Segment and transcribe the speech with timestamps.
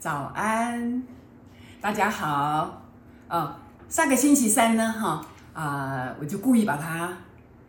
[0.00, 1.02] 早安，
[1.78, 2.84] 大家好。
[3.28, 3.54] 哦，
[3.86, 7.12] 上个星期三呢，哈啊，我就故意把它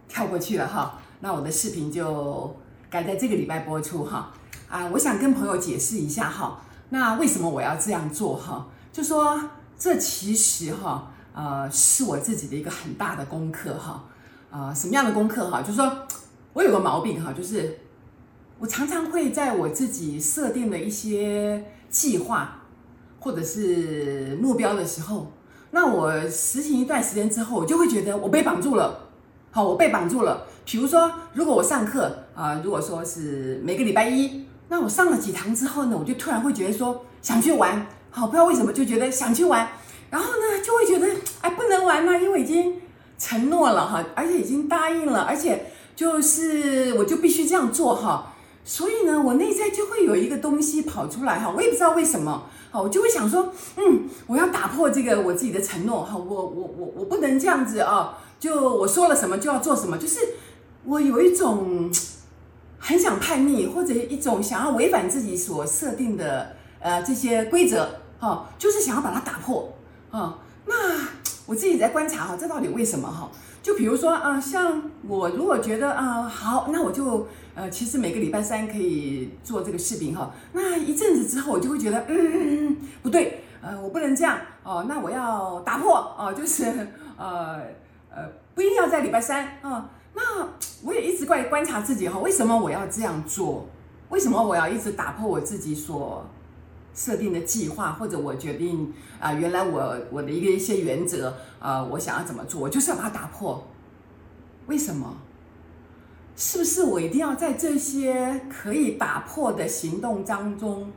[0.07, 0.97] 跳过去了哈。
[1.19, 2.55] 那我的视频就
[2.89, 4.31] 改在这个礼拜播出哈。
[4.69, 6.61] 啊，我想跟朋友解释一下哈。
[6.87, 8.65] 那为什么我要这样做哈？
[8.93, 14.05] 就说这其实哈，呃，是我自己的一个很大的功课哈。
[14.49, 15.61] 啊，什么样的功课哈？
[15.61, 16.07] 就是说
[16.53, 17.77] 我有个毛病哈，就是
[18.57, 21.65] 我常常会在我自己设定的一些。
[21.91, 22.63] 计划
[23.19, 25.31] 或者是目标的时候，
[25.69, 29.09] 那我实行一段时间之后，我就会觉得我被绑住了。
[29.51, 30.47] 好，我被绑住了。
[30.65, 37.85] 比如说，如果我上课啊、如果说是每个礼拜一，那我上了几堂之后呢，我就突然会觉得说想去玩。
[38.09, 39.67] 好，不知道为什么就觉得想去玩，
[40.09, 42.75] 然后呢就会觉得哎不能玩了，因为已经
[43.19, 48.33] 承诺了哈，而且已经答应了，而且就是我就必须这样做哈。
[48.63, 60.19] 所以呢，我内在就会有一个东西跑出来哈，我也不知道为什么，好，我就会想说，嗯，我要打破这个我自己的承诺哈，我我我我不能这样子啊，就我说了什么就要做什么，就是
[60.85, 61.89] 我有一种
[62.77, 69.73] 很想叛逆，或者一种想要违反自己所设定的呃这些规则哈，就是想要把它打破
[70.11, 70.37] 啊。
[70.65, 70.75] 那
[71.47, 73.29] 我自己在观察哈，这到底为什么哈？
[73.61, 80.31] 就比如说啊，像我如果觉得啊好，那我就呃，其实每个礼拜三可以做这个视频哈。
[80.53, 84.85] 那一阵子之后，我就会觉得嗯嗯嗯不对，呃，我不能这样哦。
[84.87, 86.65] 那我要打破哦，就是
[87.17, 87.61] 呃
[88.09, 89.89] 呃，不一定要在礼拜三啊。
[90.13, 90.21] 那
[90.83, 93.67] 我也一直怪观察自己哈，为什么我要这样做？
[94.09, 96.25] 为什么我要一直打破我自己所
[96.93, 103.67] 设定的计划，或者我决定啊、原来我我的一个一些原则啊、我想要怎么做，我就是要把它打破。
[104.67, 105.17] 为什么？
[106.35, 110.91] 是不是我一定要在这些可以打破的行动当中，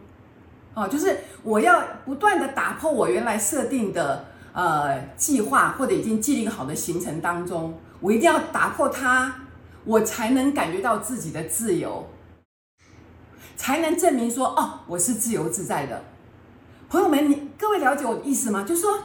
[0.72, 9.34] 啊，就是我要不断的打破我原来设定的呃计划或者已经既定好的行程当中，我一定要打破它，
[9.84, 12.06] 我才能感觉到自己的自由。
[13.56, 16.02] 才能证明说哦，我是自由自在的。
[16.88, 18.64] 朋友们，你各位了解我的意思吗？
[18.66, 18.98] 就是说，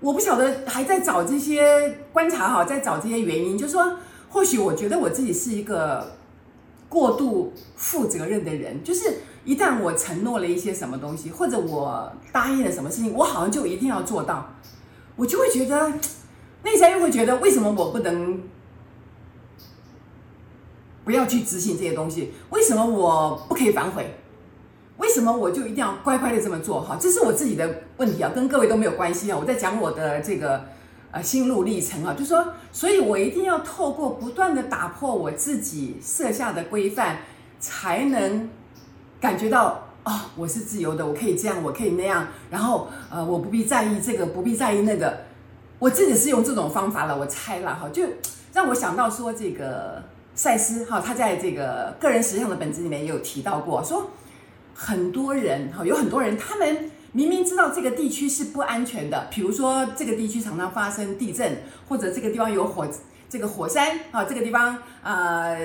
[0.00, 3.58] 我不晓得还在找这些观察哈，在找这些原因。
[3.58, 3.98] 就是说，
[4.30, 6.16] 或许我觉得我自己是一个
[6.88, 14.54] 过度负责任的人，就是一旦我承诺了一些什么东西，或者我答应了什么事情，我好像就一定要做到，
[15.16, 15.92] 我就会觉得
[16.62, 18.39] 内在又会觉得，为什么我不能？
[21.04, 24.14] 不要去执行这些东西，为什么我不可以反悔？
[24.98, 26.78] 为什么我就一定要乖乖的这么做？
[26.78, 29.38] 哈，这是我自己的问题啊，跟各位都没有关系啊。
[29.38, 30.62] 我在讲我的这个
[31.10, 37.20] 呃心路历程啊，就说，所以我一定要透过不断的打破我自己设下的规范，
[37.58, 38.50] 才能
[39.18, 45.16] 感觉到啊、哦，我是自由的，我可以这样，我可以那样，然后呃，我不必在意这个，不必在意那个。
[45.78, 48.02] 我自己是用这种方法了，我猜了哈，就
[48.52, 50.02] 让我想到说这个。
[50.40, 54.10] 赛斯哈，他在这个个人实相的本质里面也有提到过，说
[54.72, 62.88] 很多人哈，有很多人，他们明明知道这个地区是不安全的，比如说这个地区常常发生地震，或者这个地方有火，
[63.28, 65.58] 这个火山啊，这个地方呃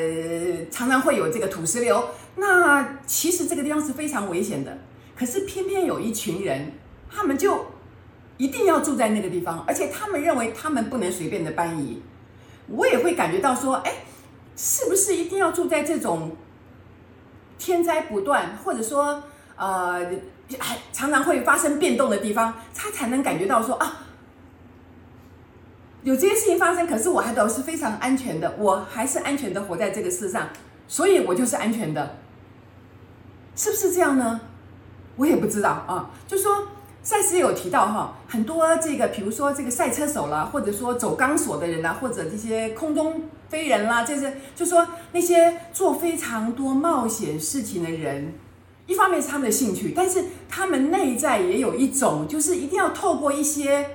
[0.70, 4.78] 常常会有这个土石流，那其实这个地方是非常危险的，
[5.16, 6.74] 可是偏偏有一群人，
[7.10, 7.68] 他们就
[8.36, 12.02] 一定要住在那个地方，而且他们认为他们不能随便的搬移，
[12.68, 13.94] 我也会感觉到说，哎。
[14.56, 16.36] 是不是一定要住在这种
[17.58, 19.24] 天灾不断，或者说
[19.56, 20.00] 呃
[20.60, 24.06] 还常常会发生变动的地方，他才能感觉到说啊，
[26.04, 30.50] 有这些事情发生，可是我还都是非常安全的，我还是安全的活在这个世上，
[30.88, 32.18] 所以我就是安全的，
[33.56, 34.40] 是不是这样呢？
[35.18, 36.68] 我也不知道啊，就说。
[37.06, 48.34] 赛斯有提到哈，很多这个，比如说这个赛车手啦，或者说走钢索的人啦，或者这些空中飞人啦，就是就说那些做非常多冒险事情的人，
[48.88, 53.92] 一方面是他们的兴趣，但是他们内在也有一种，就是一定要透过一些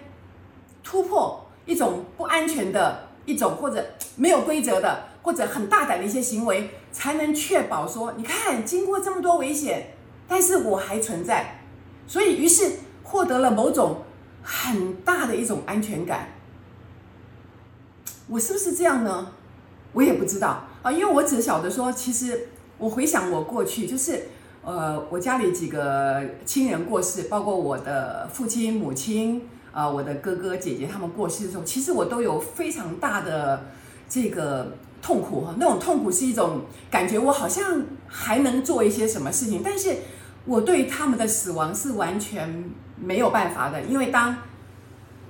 [0.85, 3.85] 突破，一种不安全的一种，或者
[4.15, 9.95] 没有规则的，或者很大胆的一些行为，才能确保说，你看经过这么多危险，
[10.29, 11.65] 但是我还存在，
[12.07, 12.71] 所以于是。
[13.11, 14.03] 获得了某种
[14.41, 16.29] 很大的一种安全感，
[18.29, 19.33] 我是不是这样呢？
[19.93, 22.49] 我也不知道啊，因为我只晓得说，其实
[22.79, 24.29] 我回想我过去，就是
[24.63, 29.43] 呃，我家里几个亲人过世，包括我的父亲、母亲
[29.73, 33.65] 啊，我的哥哥姐姐他们过世的时候，其实我都有非常大的
[34.09, 35.57] 这个痛苦哈。
[35.59, 39.97] 那种痛苦是一种感觉，我好像还能做一些什么事情，但是
[40.47, 44.37] 我对他们的死亡是完全没有办法的，因为当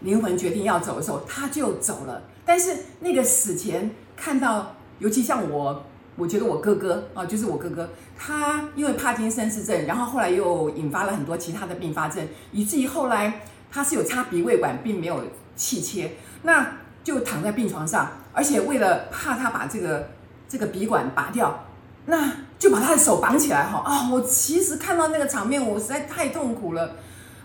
[0.01, 2.23] 灵魂决定要走的时候，他就走了。
[2.45, 5.85] 但是那个死前看到，尤其像我，
[6.17, 7.89] 我觉得我哥哥啊，就是我哥哥，
[8.19, 15.23] 他因为帕金森氏症，然后后来又引发了很多其他的并发症，以至于后来他是有插鼻胃管，并没有
[15.55, 16.13] 气切，
[16.43, 16.67] 那
[17.05, 20.11] 就躺在病床上，而且为了怕他把这个
[20.49, 21.67] 这个鼻管拔掉，
[22.07, 24.11] 那就把他的手绑起来哈啊！
[24.11, 26.97] 我其实看到那个场面，我实在太痛苦了。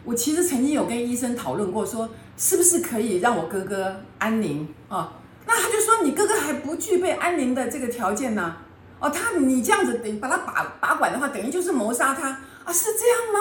[0.06, 2.08] 我其实曾经有跟医生讨论过，说
[2.38, 5.14] 是不是可以让我哥哥安宁啊？
[5.48, 8.56] 那他就说，你哥哥还不具备安宁的这个条件呢。
[9.00, 12.30] 哦，他你这样子等把他拔拔管的话，等于就是谋杀他
[12.64, 12.72] 啊？
[12.72, 13.40] 是这样吗？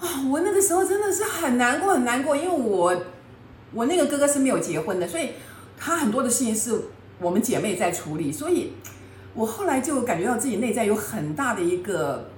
[0.00, 3.02] 啊，我那个时候真的是很难过很难过，因为我
[3.72, 5.30] 我那个哥哥是没有结婚的，所以
[5.76, 6.76] 他很多的事情是
[7.20, 8.72] 我们姐妹在处理，所以
[9.34, 12.30] 我后来就感觉到自己内在有很大的一个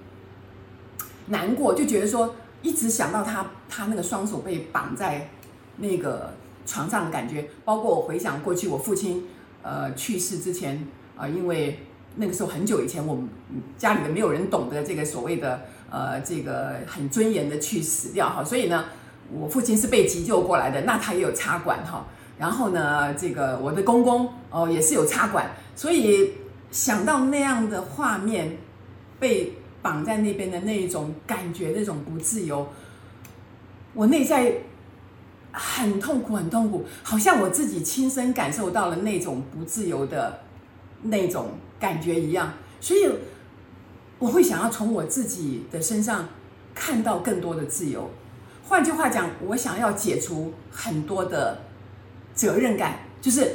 [1.26, 2.34] 难过，就觉得说。
[2.62, 5.28] 一直想到他，他那个双手被绑在
[5.76, 6.34] 那个
[6.66, 9.26] 床上的感觉，包括我回想过去我父亲
[9.62, 10.76] 呃去世之前
[11.16, 11.80] 啊、呃，因为
[12.16, 13.28] 那个时候很久以前，我们
[13.78, 18.84] 家里的没有人懂得这个所谓的呃这个很尊严的去死掉哈，所以呢，
[19.32, 22.06] 我父亲是被急救过来的，那他也有插管哈，
[22.38, 26.32] 然后呢，这个我的公公哦、也是有插管，所以
[26.70, 28.58] 想到那样的画面
[29.18, 29.54] 被。
[29.82, 32.68] 绑在那边的那一种感觉，那种不自由，
[33.94, 34.52] 我内在
[35.52, 40.40] 很痛苦，很痛苦，好像我自己亲身感受到了那种不自由的
[41.02, 43.10] 那种感觉一样，所以
[44.18, 46.28] 我会想要从我自己的身上
[46.74, 48.10] 看到更多的自由。
[48.68, 51.62] 换句话讲，我想要解除很多的
[52.34, 53.50] 责任感，就是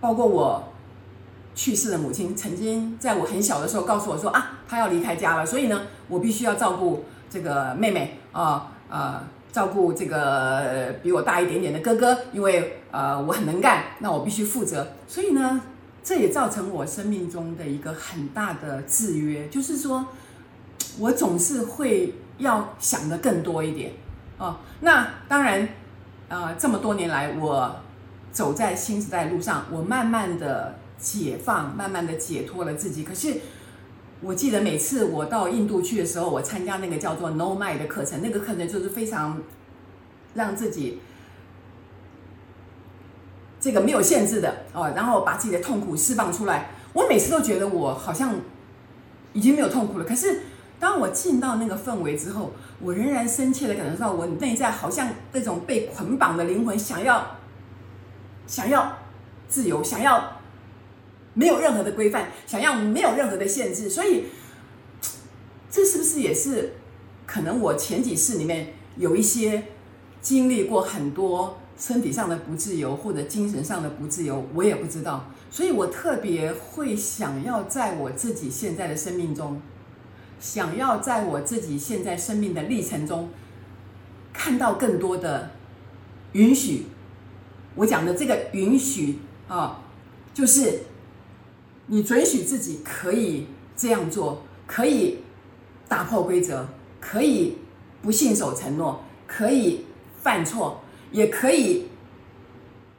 [0.00, 0.69] 包括我。
[1.60, 9.22] 去世的母亲曾经在我很小的时候告诉我说啊，她要离开家了，所以呢，我必须要照顾这个妹妹啊，呃，
[9.52, 14.92] 照顾这个比我大一点点的哥哥，因为呃我很能干，那我必须负责。
[15.06, 15.60] 所以呢，
[16.02, 20.06] 这也造成我生命中的一个很大的制约，就是说
[20.98, 23.92] 我总是会要想的更多一点
[24.38, 24.56] 哦。
[24.80, 25.68] 那当然，
[26.30, 27.76] 呃，这么多年来，我
[28.32, 30.79] 走在新时代路上，我慢慢的。
[31.00, 33.02] 解放，慢慢的解脱了自己。
[33.02, 33.40] 可是，
[34.20, 39.40] 我记得每次我到印度去的时候，我参加那个叫做 No Mind 的课程，那个课程就是非常
[40.34, 41.00] 让自己
[43.58, 46.70] 这个没有限制的哦，然后把自己的痛苦释放出来。
[46.92, 48.34] 我每次都觉得我好像
[49.32, 50.04] 已经没有痛苦了。
[50.04, 50.42] 可是，
[50.78, 57.38] 当我进到那个氛围之后，我仍然深切的感受到我内在好像那种被捆绑的灵魂，想要
[58.46, 58.98] 想要
[59.48, 60.39] 自由，想要。
[61.34, 64.24] 没有任何的规范，想要没有任何的限制，所以
[65.70, 66.74] 这是不是也是
[67.24, 69.64] 可能我前几世里面有一些
[70.20, 79.62] 经历过很多身体上的不自由或者精神上的不自由，我也不知道，所以我特别会想要在我自己现在的生命中，
[80.40, 83.30] 想要在我自己现在生命的历程中
[84.32, 85.52] 看到更多的
[86.32, 86.86] 允许。
[87.76, 89.82] 我讲的这个允许啊，
[90.34, 90.80] 就是。
[91.92, 95.18] 你准许自己可以这样做，可以
[95.88, 96.68] 打破规则，
[97.00, 97.58] 可以
[98.00, 99.86] 不信守承诺，可以
[100.22, 101.88] 犯错，也可以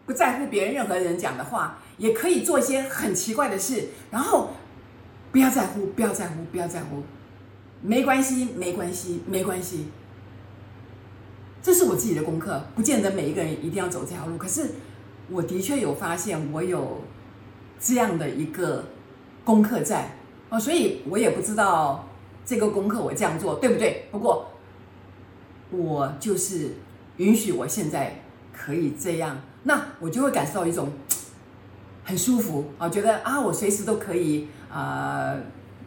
[0.05, 4.49] 不在乎别人任何人讲的话，也可以做一些很奇怪的事，然后
[5.31, 7.03] 不要在乎，不要在乎，不要在乎，
[7.81, 9.85] 没关系，没关系，没关系。
[11.63, 14.71] 这是我自己的功课，不见得每一个人一定要走这条路，可是
[15.29, 16.99] 我的确有发现，我有。
[17.81, 18.85] 这样的一个
[19.43, 20.11] 功课在
[20.49, 22.07] 哦，所以我也不知道
[22.45, 24.07] 这个功课我这样做对不对。
[24.11, 24.51] 不过
[25.71, 26.75] 我就是
[27.17, 28.21] 允许我现在
[28.53, 30.91] 可以这样，那我就会感受到一种
[32.05, 35.33] 很舒服啊，觉得啊，我随时都可以啊，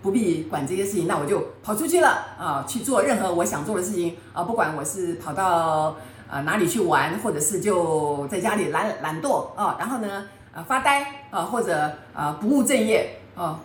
[0.02, 5.96] 不必管这些事情，那我就跑出去了啊，去做任何我想做的事情啊，不管我是跑到
[6.28, 10.26] 啊哪里去玩，或者是就在家里懒懒惰啊，然后呢。
[10.54, 13.61] 啊，发呆啊，或者啊不务正业啊，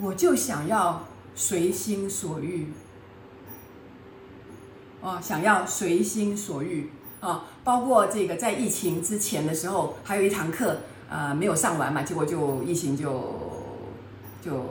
[0.00, 1.02] 我就想要
[1.34, 2.68] 随心所欲
[5.02, 10.76] 啊，想要随心所欲啊，包括这个在疫情之前的时候，还有一堂课
[11.10, 13.40] 啊没有上完嘛，结果就疫情就
[14.40, 14.64] 就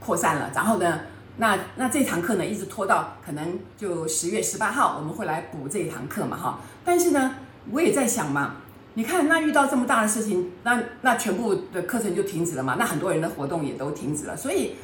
[0.00, 1.00] 扩散了，然后呢，
[1.36, 7.34] 那那这堂课呢一直拖到可能就十月十八号我们会来补这一堂课嘛哈，但是呢，
[7.70, 8.56] 我也在想嘛。
[9.00, 12.76] 你看，那遇到这么大的事情，那那全部的课程就停止了嘛？
[12.78, 14.36] 那很多人的活动也都停止了。
[14.36, 14.74] 所以，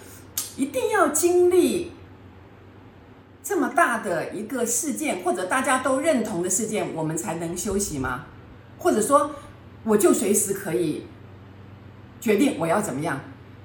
[0.57, 1.93] 一定要经历
[3.45, 8.25] 这么大的一个事件，或者大家都认同的事件，我们才能休息吗？
[8.79, 9.33] 或者说，
[9.85, 11.03] 我就随时可以
[12.19, 13.21] 决定我要怎么样？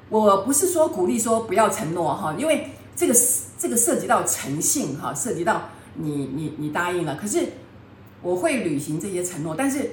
[0.09, 3.15] 我不是说鼓励说不要承诺哈，因为这个
[3.57, 7.53] 这个涉及到诚信哈，涉及到你你你答应了，可是
[8.21, 9.91] 我会履行这些承诺，但是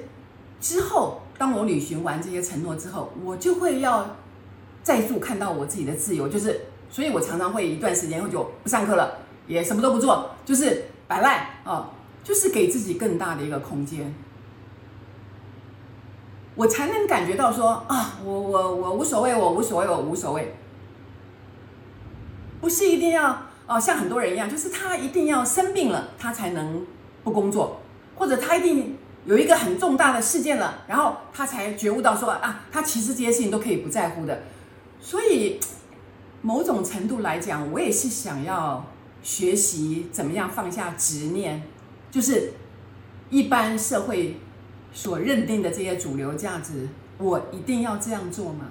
[0.60, 4.16] 之后当我履行完这些承诺之后，我就会要
[4.82, 6.60] 再度看到我自己的自由，就是，
[6.90, 9.18] 所以我常常会一段时间后就不上课了。
[9.48, 11.90] 也什么都不做，就是摆烂啊，
[12.22, 14.14] 就是给自己更大的一个空间，
[16.54, 20.54] 我才能感觉到说啊，我我我无所谓，我无所谓，我无所谓，
[22.60, 26.84] 不是一定要哦，像很多人一样，就是他一定要生病了，他才能
[27.24, 27.80] 不工作，
[28.16, 34.42] 或者他一定有一个很重大的事件了，然后他才觉悟到说啊，他其实这些事情都可以不在乎的，
[35.00, 35.60] 所以
[36.42, 38.84] 某种程度来讲，我也是想要。
[39.20, 41.60] 学习怎么样放下执念，
[42.08, 42.52] 就是
[43.30, 44.36] 一般社会
[44.92, 48.66] 所认定的这些主流价值，我一定要这样做吗？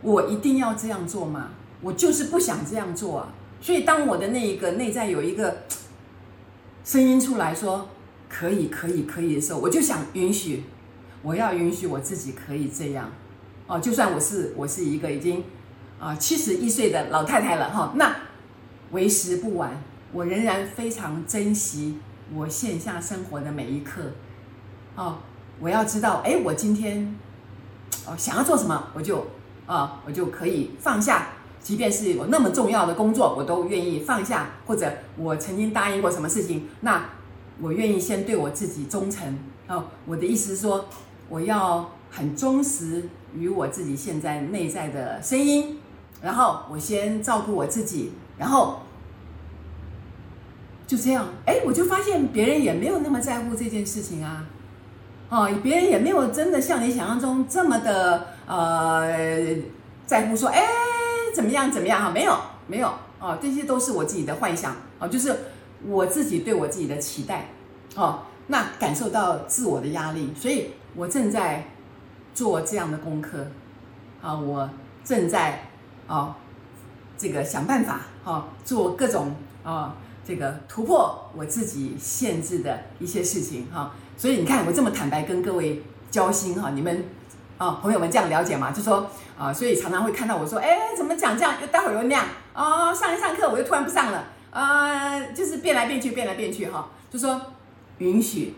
[0.00, 1.50] 我一定要这样做吗？
[1.82, 3.28] 我就是不想这样做啊！
[3.60, 5.64] 所以当我的那一个内在有一个
[6.82, 7.90] 声音出来说
[8.32, 10.64] 可以、可以、可以的时候，我就想允许，
[11.22, 13.12] 我要允许我自己可以这样
[13.66, 13.78] 哦。
[13.78, 15.44] 就算我是我是一个已经。
[16.00, 18.12] 啊，七十一岁的老太太了哈，那
[18.90, 19.80] 为时不晚，
[20.12, 21.96] 我仍然非常珍惜
[22.34, 24.02] 我线下生活的每一刻。
[24.96, 25.18] 哦，
[25.60, 27.16] 我要知道，哎，我今天
[28.04, 29.24] 哦想要做什么，我就
[29.64, 31.28] 啊，我就可以放下，
[31.60, 34.50] 即便是我那么重要的工作，我都愿意放下。
[34.66, 37.00] 或者我曾经答应过什么事情，那
[37.60, 39.38] 我愿意先对我自己忠诚。
[39.68, 40.86] 哦，我的意思是说，
[41.28, 45.78] 我要很忠实于我自己现在内在的声音。
[46.22, 48.82] 然后我先照顾我自己，然后
[50.86, 54.44] 就这样，哎，我就发现别人也没有那么在乎这件事情啊，
[55.28, 59.08] 哦，别人也没有真的像你想象中这么的呃
[60.06, 60.62] 在乎说，哎，
[61.34, 65.36] 怎么样怎么样哈，没有没有哦，这些都是我自己的幻想哦，就是
[65.86, 67.48] 我自己对我自己的期待
[67.94, 71.68] 哦，那感受到自我的压力，所以我正在
[72.34, 73.46] 做这样的功课
[74.20, 74.68] 啊，我
[75.04, 75.68] 正在。
[76.08, 76.34] 哦，
[77.16, 79.96] 这个想办法，哈、哦，做各种啊、
[80.26, 87.04] 这个突破我自己限制的一些事情，哈、所以你看，我这么坦白跟各位交心，哈、你们
[87.56, 88.72] 啊、朋友们这样了解吗？
[88.72, 89.08] 就说
[89.38, 97.40] 啊、所以常常会看到我说，哎，怎么讲这样，又待会儿又那样，啊、哦，上一上课我又突然不上了，呃，就是变来变去，变来变去，哈、就说
[97.98, 98.54] 允许，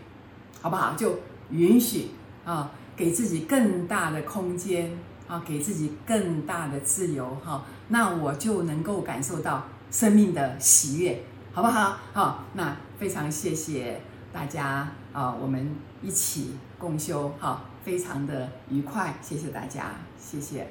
[0.61, 0.93] 好不好？
[0.95, 2.11] 就允许
[2.45, 4.95] 啊、给自己更大的空间。
[5.27, 11.97] 啊，给自己更大的自由哈，那我就能够感受到生命的喜悦，好不好？
[12.13, 13.99] 好，那非常谢谢
[14.31, 20.67] 大家啊，我们一起共修哈，非常的愉快，谢谢大家，谢谢。